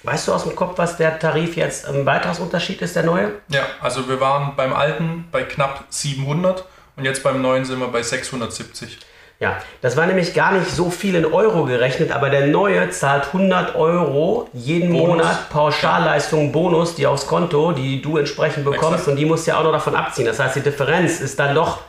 [0.03, 3.31] weißt du aus dem Kopf, was der Tarif jetzt im Beitragsunterschied ist, der neue?
[3.47, 7.87] Ja, also wir waren beim alten bei knapp 700 und jetzt beim neuen sind wir
[7.87, 8.99] bei 670.
[9.41, 13.25] Ja, das war nämlich gar nicht so viel in Euro gerechnet, aber der neue zahlt
[13.33, 15.07] 100 Euro jeden Bonus.
[15.07, 19.07] Monat Pauschalleistung Bonus, die aufs Konto, die du entsprechend bekommst Exakt.
[19.07, 20.27] und die musst du ja auch noch davon abziehen.
[20.27, 21.79] Das heißt, die Differenz ist dann doch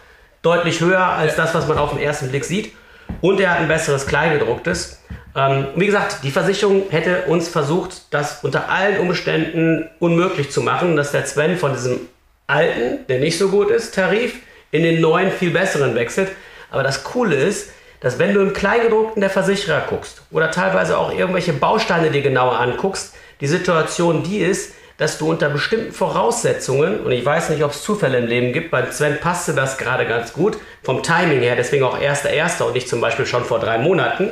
[0.40, 1.44] deutlich höher als ja.
[1.44, 2.72] das, was man auf den ersten Blick sieht.
[3.20, 5.02] Und er hat ein besseres Kleingedrucktes.
[5.36, 10.96] Ähm, wie gesagt, die Versicherung hätte uns versucht, das unter allen Umständen unmöglich zu machen,
[10.96, 12.00] dass der Sven von diesem
[12.46, 14.36] alten, der nicht so gut ist, Tarif
[14.70, 16.30] in den neuen, viel besseren wechselt.
[16.72, 21.12] Aber das Coole ist, dass wenn du im Kleingedruckten der Versicherer guckst oder teilweise auch
[21.12, 27.12] irgendwelche Bausteine dir genauer anguckst, die Situation die ist, dass du unter bestimmten Voraussetzungen, und
[27.12, 30.32] ich weiß nicht, ob es Zufälle im Leben gibt, bei Sven passte das gerade ganz
[30.32, 32.62] gut, vom Timing her, deswegen auch 1.1.
[32.62, 34.30] und nicht zum Beispiel schon vor drei Monaten,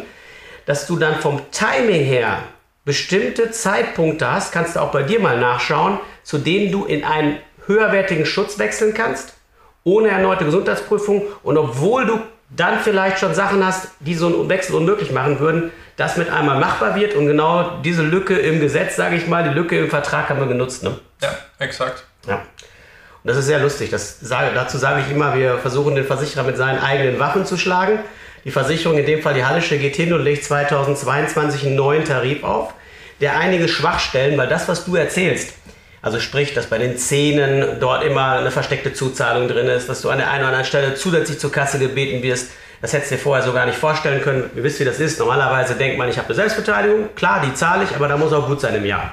[0.65, 2.39] dass du dann vom Timing her
[2.87, 7.39] bestimmte Zeitpunkte hast, kannst du auch bei dir mal nachschauen, zu denen du in einen
[7.67, 9.35] höherwertigen Schutz wechseln kannst
[9.85, 14.75] ohne erneute Gesundheitsprüfung und obwohl du dann vielleicht schon Sachen hast, die so einen Wechsel
[14.75, 19.17] unmöglich machen würden, das mit einmal machbar wird und genau diese Lücke im Gesetz, sage
[19.17, 20.83] ich mal, die Lücke im Vertrag haben wir genutzt.
[20.83, 20.99] Ne?
[21.23, 22.05] Ja, exakt.
[22.27, 22.37] Ja.
[23.23, 23.91] Und das ist sehr lustig.
[23.95, 27.99] Sage, dazu sage ich immer, wir versuchen den Versicherer mit seinen eigenen Waffen zu schlagen.
[28.45, 32.43] Die Versicherung, in dem Fall die Hallische, geht hin und legt 2022 einen neuen Tarif
[32.43, 32.73] auf,
[33.21, 35.53] der einige Schwachstellen, weil das, was du erzählst,
[36.03, 40.09] also sprich, dass bei den Zähnen dort immer eine versteckte Zuzahlung drin ist, dass du
[40.09, 42.53] an der einen oder anderen Stelle zusätzlich zur Kasse gebeten wirst.
[42.81, 44.51] Das hättest du dir vorher so gar nicht vorstellen können.
[44.57, 45.19] Ihr wisst, wie das ist.
[45.19, 47.15] Normalerweise denkt man, ich habe eine Selbstbeteiligung.
[47.15, 49.13] Klar, die zahle ich, aber da muss auch gut sein im Jahr.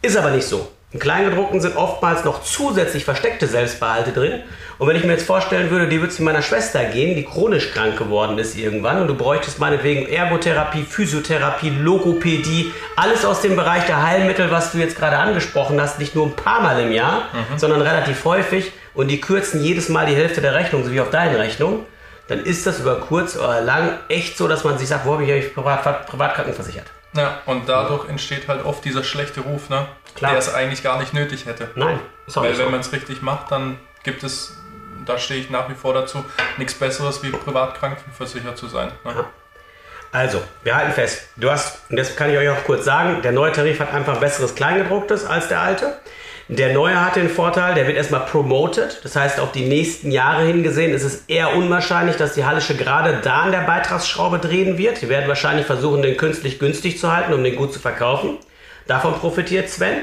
[0.00, 0.75] Ist aber nicht so.
[0.92, 4.44] Im Kleingedruckten sind oftmals noch zusätzlich versteckte Selbstbehalte drin.
[4.78, 7.72] Und wenn ich mir jetzt vorstellen würde, die würde zu meiner Schwester gehen, die chronisch
[7.72, 13.84] krank geworden ist irgendwann und du bräuchtest meinetwegen Ergotherapie, Physiotherapie, Logopädie, alles aus dem Bereich
[13.86, 17.22] der Heilmittel, was du jetzt gerade angesprochen hast, nicht nur ein paar Mal im Jahr,
[17.32, 17.58] mhm.
[17.58, 21.10] sondern relativ häufig und die kürzen jedes Mal die Hälfte der Rechnung, so wie auf
[21.10, 21.84] deine Rechnung,
[22.28, 25.24] dann ist das über kurz oder lang echt so, dass man sich sagt, wo habe
[25.24, 26.86] ich eigentlich privat, Privatkrankenversichert?
[27.16, 29.86] Ja, und dadurch entsteht halt oft dieser schlechte Ruf, ne?
[30.14, 30.30] Klar.
[30.32, 31.70] der es eigentlich gar nicht nötig hätte.
[31.74, 32.70] Nein, ist auch Weil wenn so.
[32.70, 34.56] man es richtig macht, dann gibt es,
[35.04, 36.24] da stehe ich nach wie vor dazu,
[36.56, 38.92] nichts Besseres wie privat krankenversichert zu sein.
[39.04, 39.12] Ne?
[39.14, 39.24] Ja.
[40.12, 43.32] Also, wir halten fest, du hast, und das kann ich euch auch kurz sagen, der
[43.32, 45.98] neue Tarif hat einfach besseres Kleingedrucktes als der alte.
[46.48, 49.00] Der neue hat den Vorteil, der wird erstmal promoted.
[49.02, 53.18] Das heißt, auf die nächsten Jahre hingesehen ist es eher unwahrscheinlich, dass die Hallische gerade
[53.20, 55.02] da an der Beitragsschraube drehen wird.
[55.02, 58.38] Die werden wahrscheinlich versuchen, den künstlich günstig zu halten, um den gut zu verkaufen.
[58.86, 59.96] Davon profitiert Sven.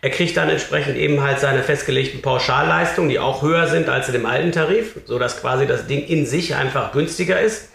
[0.00, 4.14] Er kriegt dann entsprechend eben halt seine festgelegten Pauschalleistungen, die auch höher sind als in
[4.14, 7.70] dem alten Tarif, sodass quasi das Ding in sich einfach günstiger ist.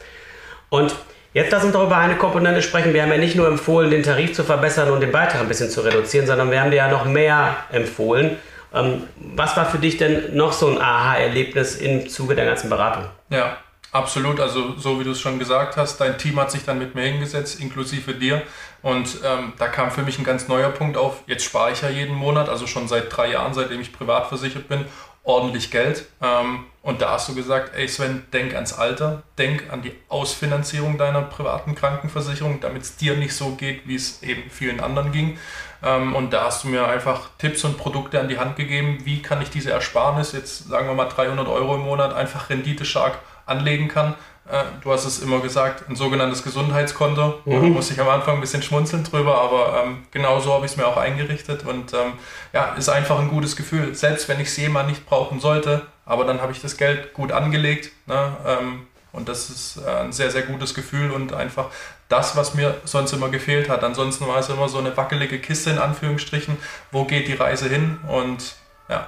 [0.69, 0.95] Und
[1.33, 2.93] Jetzt lass uns doch über eine Komponente sprechen.
[2.93, 5.69] Wir haben ja nicht nur empfohlen, den Tarif zu verbessern und den Beitrag ein bisschen
[5.69, 8.37] zu reduzieren, sondern wir haben dir ja noch mehr empfohlen.
[8.73, 13.05] Ähm, was war für dich denn noch so ein Aha-Erlebnis im Zuge der ganzen Beratung?
[13.29, 13.57] Ja,
[13.91, 14.39] absolut.
[14.39, 17.03] Also so wie du es schon gesagt hast, dein Team hat sich dann mit mir
[17.03, 18.41] hingesetzt, inklusive dir.
[18.81, 21.21] Und ähm, da kam für mich ein ganz neuer Punkt auf.
[21.27, 24.67] Jetzt spare ich ja jeden Monat, also schon seit drei Jahren, seitdem ich privat versichert
[24.67, 24.85] bin
[25.23, 26.05] ordentlich Geld.
[26.21, 30.97] Ähm, und da hast du gesagt, ey Sven, denk ans Alter, denk an die Ausfinanzierung
[30.97, 35.37] deiner privaten Krankenversicherung, damit es dir nicht so geht, wie es eben vielen anderen ging.
[35.83, 39.21] Ähm, und da hast du mir einfach Tipps und Produkte an die Hand gegeben, wie
[39.21, 43.87] kann ich diese Ersparnis, jetzt sagen wir mal 300 Euro im Monat, einfach renditestark anlegen
[43.87, 44.15] kann.
[44.49, 47.41] Äh, du hast es immer gesagt, ein sogenanntes Gesundheitskonto.
[47.45, 47.51] Mhm.
[47.51, 50.71] Da muss ich am Anfang ein bisschen schmunzeln drüber, aber ähm, genau so habe ich
[50.71, 52.13] es mir auch eingerichtet und ähm,
[52.51, 53.93] ja, ist einfach ein gutes Gefühl.
[53.93, 57.31] Selbst wenn ich es jemand nicht brauchen sollte, aber dann habe ich das Geld gut
[57.31, 57.91] angelegt.
[58.05, 58.35] Ne?
[58.45, 61.67] Ähm, und das ist äh, ein sehr, sehr gutes Gefühl und einfach
[62.09, 63.83] das, was mir sonst immer gefehlt hat.
[63.83, 66.57] Ansonsten war es immer so eine wackelige Kiste in Anführungsstrichen.
[66.91, 67.99] Wo geht die Reise hin?
[68.07, 68.55] Und
[68.89, 69.07] ja.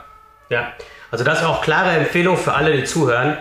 [0.49, 0.73] Ja,
[1.11, 3.37] also das ist auch klare Empfehlung für alle, die zuhören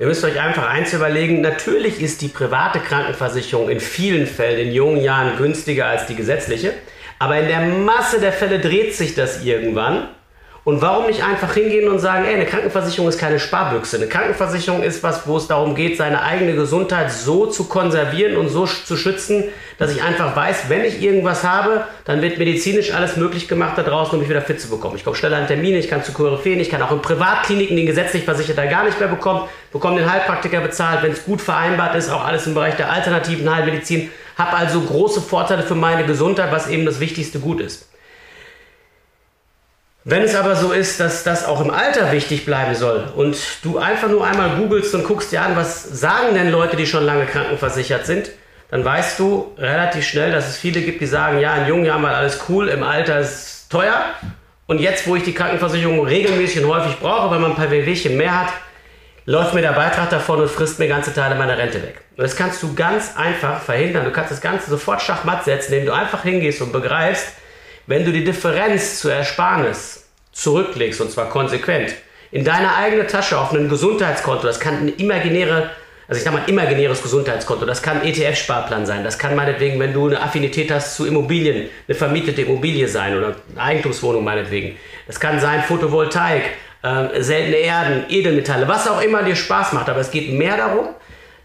[0.00, 4.72] Ihr müsst euch einfach eins überlegen, natürlich ist die private Krankenversicherung in vielen Fällen in
[4.72, 6.72] jungen Jahren günstiger als die gesetzliche,
[7.18, 10.08] aber in der Masse der Fälle dreht sich das irgendwann
[10.64, 13.96] und warum nicht einfach hingehen und sagen, ey, eine Krankenversicherung ist keine Sparbüchse.
[13.96, 18.48] Eine Krankenversicherung ist was, wo es darum geht, seine eigene Gesundheit so zu konservieren und
[18.48, 19.44] so zu schützen,
[19.78, 23.82] dass ich einfach weiß, wenn ich irgendwas habe, dann wird medizinisch alles möglich gemacht da
[23.82, 24.96] draußen, um mich wieder fit zu bekommen.
[24.96, 27.86] Ich komme schneller an Termine, ich kann zu Koryphäen, ich kann auch in Privatkliniken den
[27.86, 32.10] gesetzlich Versicherter gar nicht mehr bekommen, bekomme den Heilpraktiker bezahlt, wenn es gut vereinbart ist,
[32.10, 36.68] auch alles im Bereich der alternativen Heilmedizin, habe also große Vorteile für meine Gesundheit, was
[36.68, 37.87] eben das wichtigste Gut ist.
[40.10, 43.76] Wenn es aber so ist, dass das auch im Alter wichtig bleiben soll und du
[43.76, 47.26] einfach nur einmal googelst und guckst dir an, was sagen denn Leute, die schon lange
[47.26, 48.30] krankenversichert sind,
[48.70, 52.02] dann weißt du relativ schnell, dass es viele gibt, die sagen, ja, in jungen Jahren
[52.02, 54.02] war alles cool, im Alter ist es teuer.
[54.66, 58.16] Und jetzt, wo ich die Krankenversicherung regelmäßig und häufig brauche, weil man ein paar WWchen
[58.16, 58.48] mehr hat,
[59.26, 62.00] läuft mir der Beitrag davon und frisst mir ganze Teile meiner Rente weg.
[62.16, 64.06] Und das kannst du ganz einfach verhindern.
[64.06, 67.26] Du kannst das Ganze sofort schachmatt setzen, indem du einfach hingehst und begreifst,
[67.86, 69.97] wenn du die Differenz zur Ersparnis
[70.38, 71.94] zurücklegst, und zwar konsequent,
[72.30, 75.70] in deine eigene Tasche auf ein Gesundheitskonto, das kann eine imaginäre,
[76.06, 79.80] also ich sag mal ein imaginäres Gesundheitskonto, das kann ein ETF-Sparplan sein, das kann meinetwegen,
[79.80, 84.76] wenn du eine Affinität hast zu Immobilien, eine vermietete Immobilie sein oder eine Eigentumswohnung meinetwegen.
[85.06, 86.42] Das kann sein Photovoltaik,
[86.82, 90.88] äh, seltene Erden, Edelmetalle, was auch immer dir Spaß macht, aber es geht mehr darum,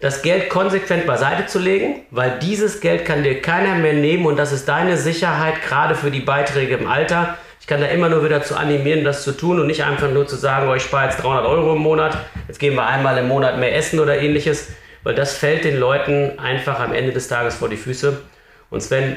[0.00, 4.36] das Geld konsequent beiseite zu legen, weil dieses Geld kann dir keiner mehr nehmen und
[4.36, 7.38] das ist deine Sicherheit, gerade für die Beiträge im Alter.
[7.64, 10.26] Ich kann da immer nur wieder zu animieren, das zu tun und nicht einfach nur
[10.26, 12.14] zu sagen, oh, ich spare jetzt 300 Euro im Monat,
[12.46, 14.68] jetzt gehen wir einmal im Monat mehr essen oder ähnliches,
[15.02, 18.20] weil das fällt den Leuten einfach am Ende des Tages vor die Füße.
[18.68, 19.16] Und Sven,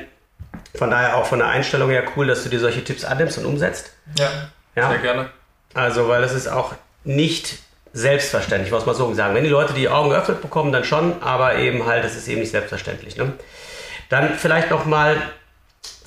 [0.75, 3.43] von daher auch von der Einstellung her cool, dass du dir solche Tipps annimmst und
[3.43, 3.91] umsetzt.
[4.17, 4.29] Ja,
[4.77, 4.91] ja?
[4.91, 5.29] sehr gerne.
[5.73, 7.59] Also, weil es ist auch nicht
[7.91, 9.35] selbstverständlich, muss man so sagen.
[9.35, 12.39] Wenn die Leute die Augen geöffnet bekommen, dann schon, aber eben halt, es ist eben
[12.39, 13.17] nicht selbstverständlich.
[13.17, 13.33] Ne?
[14.07, 15.17] Dann vielleicht noch mal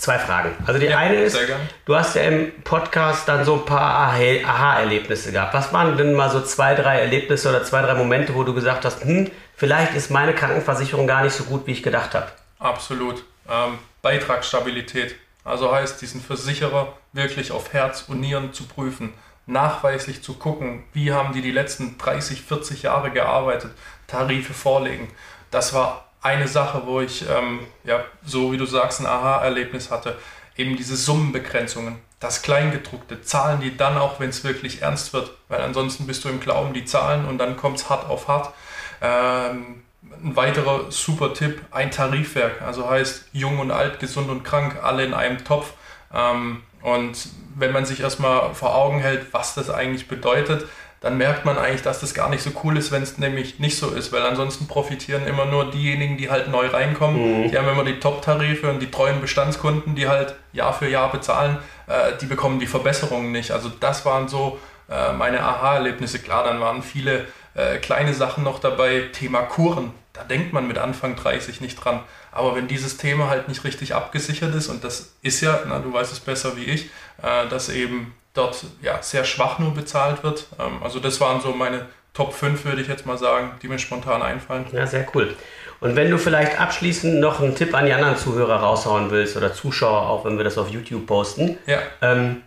[0.00, 0.52] zwei Fragen.
[0.66, 1.38] Also die ja, eine ist,
[1.84, 5.54] du hast ja im Podcast dann so ein paar Aha-Erlebnisse gehabt.
[5.54, 8.84] Was waren denn mal so zwei, drei Erlebnisse oder zwei, drei Momente, wo du gesagt
[8.84, 12.28] hast, hm, vielleicht ist meine Krankenversicherung gar nicht so gut, wie ich gedacht habe?
[12.58, 13.24] Absolut.
[13.48, 15.16] Ähm, Beitragsstabilität.
[15.44, 19.12] Also heißt, diesen Versicherer wirklich auf Herz und Nieren zu prüfen
[19.50, 23.72] nachweislich zu gucken, wie haben die die letzten 30, 40 Jahre gearbeitet,
[24.06, 25.08] Tarife vorlegen.
[25.50, 30.16] Das war eine Sache, wo ich, ähm, ja, so wie du sagst, ein Aha-Erlebnis hatte.
[30.56, 35.62] Eben diese Summenbegrenzungen, das Kleingedruckte, Zahlen die dann auch, wenn es wirklich ernst wird, weil
[35.62, 38.52] ansonsten bist du im Glauben die Zahlen und dann kommt es hart auf hart.
[39.00, 39.82] Ähm,
[40.22, 45.04] ein weiterer super Tipp, ein Tarifwerk, also heißt jung und alt, gesund und krank, alle
[45.04, 45.72] in einem Topf.
[46.12, 50.66] Ähm, und wenn man sich erstmal vor Augen hält, was das eigentlich bedeutet,
[51.00, 53.78] dann merkt man eigentlich, dass das gar nicht so cool ist, wenn es nämlich nicht
[53.78, 57.44] so ist, weil ansonsten profitieren immer nur diejenigen, die halt neu reinkommen.
[57.44, 57.50] Mhm.
[57.50, 61.56] Die haben immer die Top-Tarife und die treuen Bestandskunden, die halt Jahr für Jahr bezahlen,
[61.86, 63.50] äh, die bekommen die Verbesserungen nicht.
[63.50, 64.58] Also das waren so
[64.90, 66.18] äh, meine Aha-Erlebnisse.
[66.18, 69.08] Klar, dann waren viele äh, kleine Sachen noch dabei.
[69.12, 69.92] Thema Kuren.
[70.12, 72.00] Da denkt man mit Anfang 30 nicht dran.
[72.30, 75.92] Aber wenn dieses Thema halt nicht richtig abgesichert ist, und das ist ja, na, du
[75.92, 76.90] weißt es besser wie ich,
[77.22, 80.46] äh, dass eben dort ja, sehr schwach nur bezahlt wird.
[80.58, 83.78] Ähm, also das waren so meine Top 5, würde ich jetzt mal sagen, die mir
[83.78, 84.66] spontan einfallen.
[84.72, 85.36] Ja, sehr cool.
[85.80, 89.54] Und wenn du vielleicht abschließend noch einen Tipp an die anderen Zuhörer raushauen willst oder
[89.54, 91.78] Zuschauer, auch wenn wir das auf YouTube posten, ja.
[92.02, 92.42] ähm,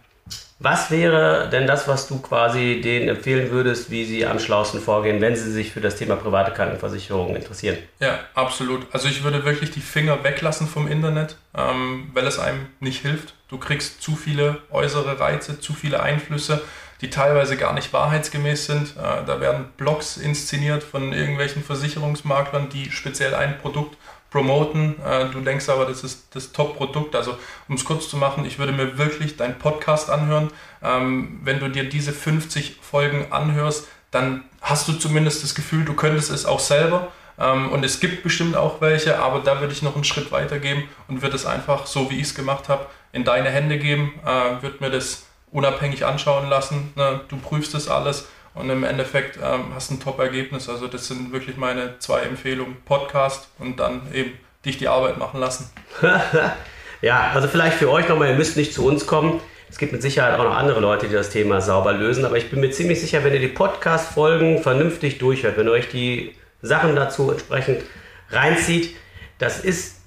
[0.60, 5.20] was wäre denn das, was du quasi denen empfehlen würdest, wie sie am schlausten vorgehen,
[5.20, 7.78] wenn sie sich für das Thema private Krankenversicherung interessieren?
[8.00, 8.86] Ja, absolut.
[8.94, 13.34] Also ich würde wirklich die Finger weglassen vom Internet, ähm, weil es einem nicht hilft.
[13.54, 16.64] Du kriegst zu viele äußere Reize, zu viele Einflüsse,
[17.02, 18.98] die teilweise gar nicht wahrheitsgemäß sind.
[18.98, 23.96] Äh, da werden Blogs inszeniert von irgendwelchen Versicherungsmaklern, die speziell ein Produkt
[24.32, 24.96] promoten.
[25.06, 27.16] Äh, du denkst aber, das ist das Top-Produkt.
[27.16, 27.38] Also,
[27.68, 30.50] um es kurz zu machen, ich würde mir wirklich deinen Podcast anhören.
[30.82, 35.94] Ähm, wenn du dir diese 50 Folgen anhörst, dann hast du zumindest das Gefühl, du
[35.94, 37.12] könntest es auch selber.
[37.38, 40.58] Ähm, und es gibt bestimmt auch welche, aber da würde ich noch einen Schritt weiter
[40.58, 44.20] geben und würde es einfach, so wie ich es gemacht habe, in deine Hände geben,
[44.26, 46.92] äh, würde mir das unabhängig anschauen lassen.
[46.96, 47.22] Ne?
[47.30, 50.68] Du prüfst das alles und im Endeffekt ähm, hast ein Top-Ergebnis.
[50.68, 52.78] Also das sind wirklich meine zwei Empfehlungen.
[52.84, 54.32] Podcast und dann eben
[54.66, 55.70] dich die Arbeit machen lassen.
[57.02, 59.40] ja, also vielleicht für euch nochmal, ihr müsst nicht zu uns kommen.
[59.70, 62.50] Es gibt mit Sicherheit auch noch andere Leute, die das Thema sauber lösen, aber ich
[62.50, 66.96] bin mir ziemlich sicher, wenn ihr die Podcast-Folgen vernünftig durchhört, wenn ihr euch die Sachen
[66.96, 67.82] dazu entsprechend
[68.30, 68.96] reinzieht,
[69.40, 70.02] das ist,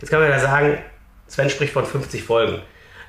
[0.00, 0.78] jetzt kann man ja sagen,
[1.28, 2.60] Sven spricht von 50 Folgen.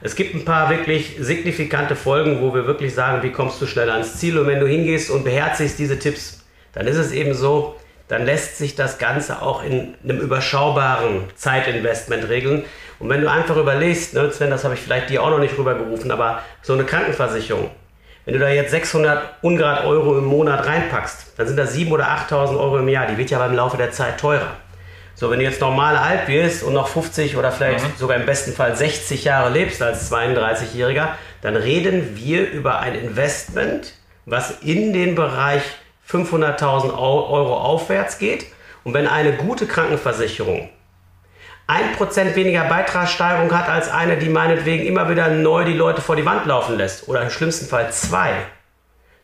[0.01, 3.93] Es gibt ein paar wirklich signifikante Folgen, wo wir wirklich sagen, wie kommst du schneller
[3.93, 4.37] ans Ziel.
[4.37, 7.75] Und wenn du hingehst und beherzigst diese Tipps, dann ist es eben so,
[8.07, 12.63] dann lässt sich das Ganze auch in einem überschaubaren Zeitinvestment regeln.
[12.99, 15.57] Und wenn du einfach überlegst, ne, Sven, das habe ich vielleicht dir auch noch nicht
[15.57, 17.69] rübergerufen, aber so eine Krankenversicherung,
[18.25, 22.07] wenn du da jetzt 600 Ungrad Euro im Monat reinpackst, dann sind das 7.000 oder
[22.07, 23.07] 8.000 Euro im Jahr.
[23.07, 24.51] Die wird ja beim Laufe der Zeit teurer.
[25.19, 27.97] So, wenn du jetzt normal alt wirst und noch 50 oder vielleicht mhm.
[27.97, 31.07] sogar im besten Fall 60 Jahre lebst als 32-Jähriger,
[31.41, 33.95] dann reden wir über ein Investment,
[34.27, 35.63] was in den Bereich
[36.07, 38.45] 500.000 Euro aufwärts geht.
[38.83, 40.69] Und wenn eine gute Krankenversicherung
[41.67, 46.27] 1% weniger Beitragssteigerung hat als eine, die meinetwegen immer wieder neu die Leute vor die
[46.27, 48.33] Wand laufen lässt, oder im schlimmsten Fall zwei,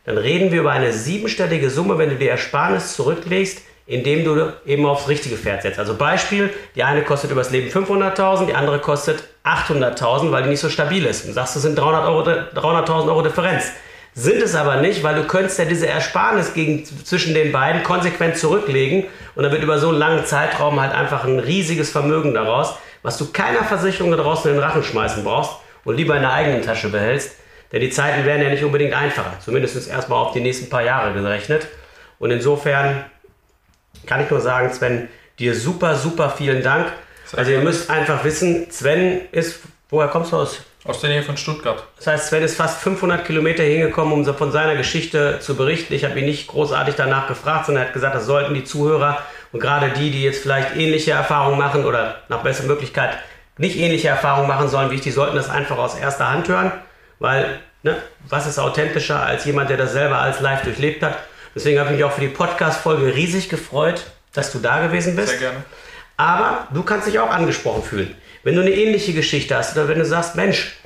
[0.05, 4.85] dann reden wir über eine siebenstellige Summe, wenn du die Ersparnis zurücklegst, indem du eben
[4.85, 5.79] aufs richtige Pferd setzt.
[5.79, 10.61] Also Beispiel, die eine kostet übers Leben 500.000, die andere kostet 800.000, weil die nicht
[10.61, 11.27] so stabil ist.
[11.27, 13.71] Du sagst, das sind 300.000 Euro, 300 Euro Differenz.
[14.15, 18.37] Sind es aber nicht, weil du könntest ja diese Ersparnis gegen, zwischen den beiden konsequent
[18.37, 22.75] zurücklegen und dann wird über so einen langen Zeitraum halt einfach ein riesiges Vermögen daraus,
[23.01, 26.31] was du keiner Versicherung da draußen in den Rachen schmeißen brauchst und lieber in der
[26.31, 27.37] eigenen Tasche behältst.
[27.71, 31.11] Denn die Zeiten werden ja nicht unbedingt einfacher, zumindest erstmal auf die nächsten paar Jahre
[31.13, 31.67] gerechnet.
[32.19, 33.03] Und insofern
[34.05, 36.91] kann ich nur sagen, Sven, dir super, super vielen Dank.
[37.35, 40.61] Also ihr müsst einfach wissen, Sven ist, woher kommst du aus?
[40.85, 41.81] Aus der Nähe von Stuttgart.
[41.95, 45.93] Das heißt, Sven ist fast 500 Kilometer hingekommen, um von seiner Geschichte zu berichten.
[45.93, 49.19] Ich habe ihn nicht großartig danach gefragt, sondern er hat gesagt, das sollten die Zuhörer
[49.53, 53.17] und gerade die, die jetzt vielleicht ähnliche Erfahrungen machen oder nach besser Möglichkeit
[53.57, 56.71] nicht ähnliche Erfahrungen machen sollen wie ich, die sollten das einfach aus erster Hand hören,
[57.19, 57.95] weil ne,
[58.27, 61.17] was ist authentischer als jemand, der das selber als live durchlebt hat
[61.55, 65.29] Deswegen habe ich mich auch für die Podcast-Folge riesig gefreut, dass du da gewesen bist.
[65.29, 65.63] Sehr gerne.
[66.17, 68.15] Aber du kannst dich auch angesprochen fühlen.
[68.43, 70.77] Wenn du eine ähnliche Geschichte hast oder wenn du sagst, Mensch,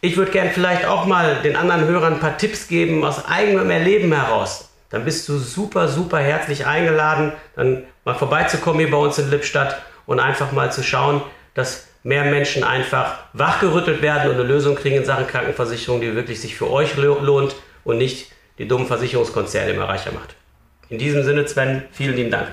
[0.00, 3.70] ich würde gern vielleicht auch mal den anderen Hörern ein paar Tipps geben aus eigenem
[3.70, 9.18] Erleben heraus, dann bist du super, super herzlich eingeladen, dann mal vorbeizukommen hier bei uns
[9.18, 11.22] in Lippstadt und einfach mal zu schauen,
[11.54, 16.40] dass mehr Menschen einfach wachgerüttelt werden und eine Lösung kriegen in Sachen Krankenversicherung, die wirklich
[16.40, 20.34] sich für euch lohnt und nicht die dummen Versicherungskonzerne immer reicher macht.
[20.88, 22.48] In diesem Sinne, Sven, vielen lieben Dank.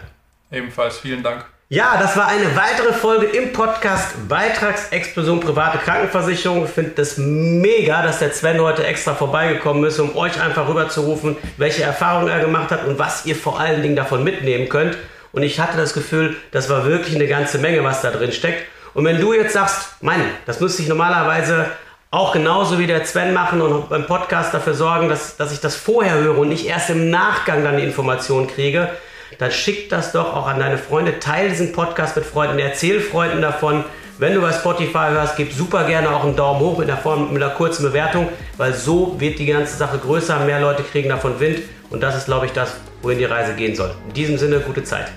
[0.51, 1.45] Ebenfalls vielen Dank.
[1.69, 6.65] Ja, das war eine weitere Folge im Podcast Beitragsexplosion private Krankenversicherung.
[6.65, 11.37] Ich finde das mega, dass der Sven heute extra vorbeigekommen ist, um euch einfach rüberzurufen,
[11.55, 14.97] welche Erfahrungen er gemacht hat und was ihr vor allen Dingen davon mitnehmen könnt.
[15.31, 18.67] Und ich hatte das Gefühl, das war wirklich eine ganze Menge, was da drin steckt.
[18.93, 21.67] Und wenn du jetzt sagst, Mann, das müsste ich normalerweise
[22.11, 25.77] auch genauso wie der Sven machen und beim Podcast dafür sorgen, dass, dass ich das
[25.77, 28.89] vorher höre und nicht erst im Nachgang dann die Informationen kriege,
[29.37, 31.19] dann schick das doch auch an deine Freunde.
[31.19, 33.85] Teil diesen Podcast mit Freunden, erzähl Freunden davon.
[34.17, 37.31] Wenn du bei Spotify hörst, gib super gerne auch einen Daumen hoch in der Form
[37.33, 41.39] mit einer kurzen Bewertung, weil so wird die ganze Sache größer, mehr Leute kriegen davon
[41.39, 43.95] Wind und das ist, glaube ich, das, wohin die Reise gehen soll.
[44.09, 45.11] In diesem Sinne, gute Zeit.